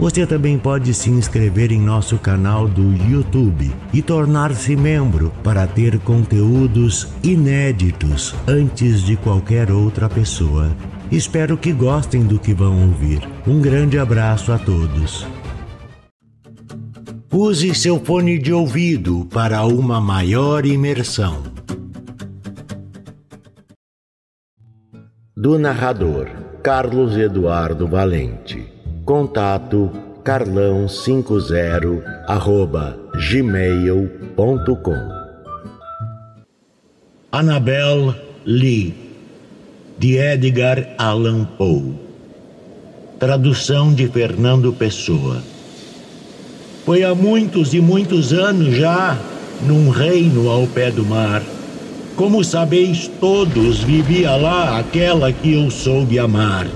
Você 0.00 0.26
também 0.26 0.58
pode 0.58 0.94
se 0.94 1.10
inscrever 1.10 1.70
em 1.70 1.78
nosso 1.78 2.18
canal 2.18 2.66
do 2.66 2.90
YouTube 3.04 3.70
e 3.92 4.00
tornar-se 4.00 4.74
membro 4.74 5.30
para 5.44 5.66
ter 5.66 5.98
conteúdos 5.98 7.06
inéditos 7.22 8.34
antes 8.48 9.02
de 9.02 9.14
qualquer 9.14 9.70
outra 9.70 10.08
pessoa. 10.08 10.74
Espero 11.12 11.58
que 11.58 11.70
gostem 11.70 12.24
do 12.24 12.38
que 12.38 12.54
vão 12.54 12.88
ouvir. 12.88 13.20
Um 13.46 13.60
grande 13.60 13.98
abraço 13.98 14.52
a 14.52 14.58
todos. 14.58 15.26
Use 17.30 17.74
seu 17.74 18.02
fone 18.02 18.38
de 18.38 18.54
ouvido 18.54 19.26
para 19.26 19.66
uma 19.66 20.00
maior 20.00 20.64
imersão. 20.64 21.42
Do 25.36 25.58
narrador 25.58 26.26
Carlos 26.62 27.18
Eduardo 27.18 27.86
Valente. 27.86 28.79
Contato 29.10 29.90
carlão50 30.22 32.00
arroba 32.28 32.96
gmail.com 33.16 34.94
Annabel 37.32 38.14
Lee 38.46 38.94
de 39.98 40.16
Edgar 40.16 40.94
Allan 40.96 41.44
Poe. 41.58 41.92
Tradução 43.18 43.92
de 43.92 44.06
Fernando 44.06 44.72
Pessoa. 44.72 45.42
Foi 46.86 47.02
há 47.02 47.12
muitos 47.12 47.74
e 47.74 47.80
muitos 47.80 48.32
anos 48.32 48.76
já, 48.76 49.18
num 49.66 49.90
reino 49.90 50.48
ao 50.48 50.68
pé 50.68 50.92
do 50.92 51.04
mar. 51.04 51.42
Como 52.14 52.44
sabeis 52.44 53.10
todos, 53.18 53.80
vivia 53.80 54.36
lá 54.36 54.78
aquela 54.78 55.32
que 55.32 55.54
eu 55.54 55.68
soube 55.68 56.16
amar 56.16 56.68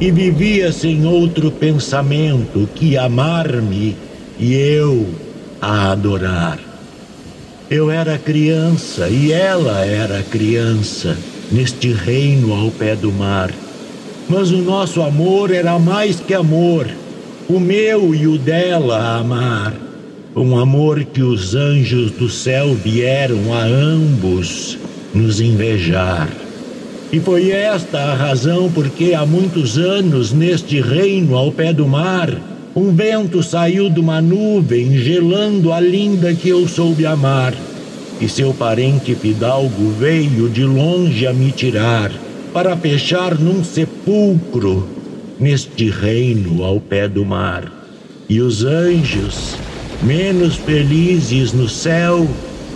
e 0.00 0.10
vivia 0.10 0.70
sem 0.70 1.04
outro 1.04 1.50
pensamento 1.50 2.68
que 2.74 2.96
amar-me 2.96 3.96
e 4.38 4.54
eu 4.54 5.06
a 5.60 5.90
adorar. 5.90 6.58
Eu 7.68 7.90
era 7.90 8.16
criança 8.16 9.08
e 9.08 9.32
ela 9.32 9.84
era 9.84 10.22
criança 10.22 11.16
neste 11.50 11.92
reino 11.92 12.54
ao 12.54 12.70
pé 12.70 12.94
do 12.94 13.12
mar. 13.12 13.50
Mas 14.28 14.50
o 14.50 14.58
nosso 14.58 15.02
amor 15.02 15.50
era 15.50 15.78
mais 15.78 16.20
que 16.20 16.34
amor, 16.34 16.86
o 17.48 17.58
meu 17.58 18.14
e 18.14 18.26
o 18.26 18.38
dela 18.38 18.98
a 18.98 19.18
amar. 19.18 19.74
Um 20.36 20.56
amor 20.56 21.02
que 21.04 21.22
os 21.22 21.54
anjos 21.54 22.12
do 22.12 22.28
céu 22.28 22.74
vieram 22.74 23.52
a 23.52 23.62
ambos 23.62 24.78
nos 25.12 25.40
invejar. 25.40 26.28
E 27.10 27.18
foi 27.20 27.50
esta 27.50 27.98
a 27.98 28.14
razão 28.14 28.70
porque 28.70 29.14
há 29.14 29.24
muitos 29.24 29.78
anos, 29.78 30.32
neste 30.32 30.80
reino 30.80 31.36
ao 31.36 31.50
pé 31.50 31.72
do 31.72 31.86
mar, 31.86 32.30
um 32.76 32.92
vento 32.94 33.42
saiu 33.42 33.88
de 33.88 33.98
uma 33.98 34.20
nuvem, 34.20 34.98
gelando 34.98 35.72
a 35.72 35.80
linda 35.80 36.34
que 36.34 36.50
eu 36.50 36.68
soube 36.68 37.06
amar. 37.06 37.54
E 38.20 38.28
seu 38.28 38.52
parente 38.52 39.14
fidalgo 39.14 39.90
veio 39.98 40.50
de 40.50 40.64
longe 40.64 41.26
a 41.26 41.32
me 41.32 41.50
tirar, 41.50 42.12
para 42.52 42.76
fechar 42.76 43.38
num 43.38 43.64
sepulcro, 43.64 44.86
neste 45.40 45.88
reino 45.88 46.62
ao 46.62 46.78
pé 46.78 47.08
do 47.08 47.24
mar. 47.24 47.72
E 48.28 48.40
os 48.42 48.64
anjos, 48.64 49.54
menos 50.02 50.56
felizes 50.56 51.54
no 51.54 51.68
céu, 51.68 52.28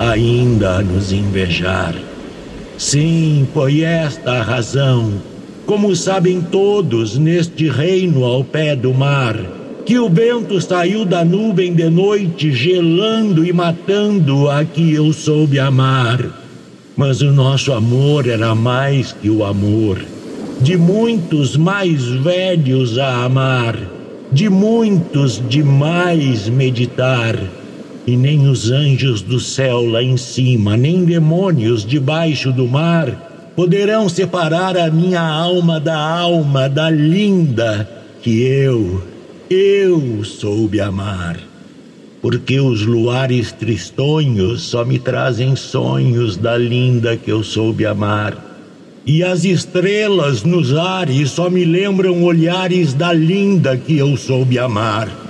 ainda 0.00 0.78
a 0.78 0.82
nos 0.82 1.12
invejar. 1.12 1.94
Sim, 2.78 3.48
foi 3.54 3.80
esta 3.80 4.32
a 4.32 4.42
razão, 4.42 5.14
como 5.64 5.96
sabem 5.96 6.42
todos 6.42 7.16
neste 7.16 7.70
reino 7.70 8.22
ao 8.22 8.44
pé 8.44 8.76
do 8.76 8.92
mar, 8.92 9.34
que 9.86 9.98
o 9.98 10.10
vento 10.10 10.60
saiu 10.60 11.06
da 11.06 11.24
nuvem 11.24 11.72
de 11.72 11.88
noite, 11.88 12.52
gelando 12.52 13.46
e 13.46 13.52
matando 13.52 14.50
a 14.50 14.62
que 14.62 14.92
eu 14.92 15.10
soube 15.14 15.58
amar. 15.58 16.20
Mas 16.94 17.22
o 17.22 17.32
nosso 17.32 17.72
amor 17.72 18.28
era 18.28 18.54
mais 18.54 19.10
que 19.10 19.30
o 19.30 19.42
amor, 19.42 19.98
de 20.60 20.76
muitos 20.76 21.56
mais 21.56 22.04
velhos 22.04 22.98
a 22.98 23.24
amar, 23.24 23.74
de 24.30 24.50
muitos 24.50 25.42
demais 25.48 26.46
meditar 26.46 27.36
e 28.06 28.16
nem 28.16 28.48
os 28.48 28.70
anjos 28.70 29.20
do 29.20 29.40
céu 29.40 29.84
lá 29.84 30.02
em 30.02 30.16
cima, 30.16 30.76
nem 30.76 31.04
demônios 31.04 31.84
debaixo 31.84 32.52
do 32.52 32.68
mar 32.68 33.26
poderão 33.56 34.06
separar 34.06 34.76
a 34.76 34.90
minha 34.90 35.22
alma 35.22 35.80
da 35.80 35.98
alma 35.98 36.68
da 36.68 36.90
linda 36.90 37.88
que 38.22 38.42
eu, 38.42 39.02
eu 39.48 40.22
soube 40.24 40.78
amar. 40.78 41.38
Porque 42.20 42.60
os 42.60 42.82
luares 42.82 43.52
tristonhos 43.52 44.62
só 44.62 44.84
me 44.84 44.98
trazem 44.98 45.56
sonhos 45.56 46.36
da 46.36 46.58
linda 46.58 47.16
que 47.16 47.30
eu 47.32 47.42
soube 47.42 47.86
amar. 47.86 48.44
E 49.06 49.22
as 49.22 49.44
estrelas 49.44 50.42
nos 50.42 50.76
ares 50.76 51.30
só 51.30 51.48
me 51.48 51.64
lembram 51.64 52.24
olhares 52.24 52.92
da 52.92 53.12
linda 53.12 53.76
que 53.76 53.96
eu 53.96 54.16
soube 54.16 54.58
amar. 54.58 55.25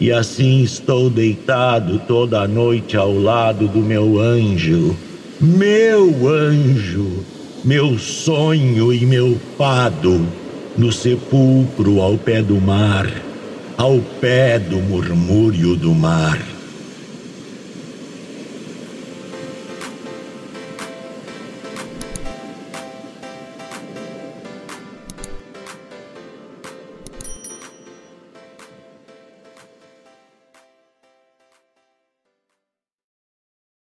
E 0.00 0.10
assim 0.10 0.62
estou 0.62 1.10
deitado 1.10 2.00
toda 2.08 2.40
a 2.40 2.48
noite 2.48 2.96
ao 2.96 3.12
lado 3.12 3.68
do 3.68 3.80
meu 3.80 4.18
anjo, 4.18 4.96
meu 5.38 6.26
anjo, 6.26 7.22
meu 7.62 7.98
sonho 7.98 8.94
e 8.94 9.04
meu 9.04 9.38
fado, 9.58 10.26
no 10.78 10.90
sepulcro 10.90 12.00
ao 12.00 12.16
pé 12.16 12.40
do 12.40 12.58
mar, 12.58 13.06
ao 13.76 13.98
pé 14.18 14.58
do 14.58 14.78
murmúrio 14.78 15.76
do 15.76 15.94
mar. 15.94 16.59